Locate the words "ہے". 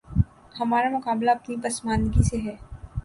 2.45-2.55